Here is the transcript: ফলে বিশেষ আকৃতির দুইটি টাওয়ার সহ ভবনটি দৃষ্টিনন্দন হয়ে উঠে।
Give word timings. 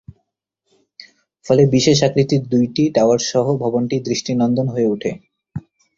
ফলে 1.45 1.63
বিশেষ 1.75 1.97
আকৃতির 2.03 2.43
দুইটি 2.53 2.83
টাওয়ার 2.95 3.19
সহ 3.31 3.45
ভবনটি 3.63 3.97
দৃষ্টিনন্দন 4.07 4.67
হয়ে 4.67 4.91
উঠে। 4.95 5.11